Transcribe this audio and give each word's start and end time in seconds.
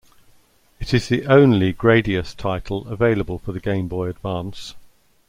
It 0.79 0.95
is 0.95 1.09
the 1.09 1.27
only 1.27 1.73
"Gradius" 1.75 2.35
title 2.35 2.87
available 2.87 3.37
for 3.37 3.51
the 3.51 3.59
Game 3.59 3.87
Boy 3.87 4.09
Advance. 4.09 4.73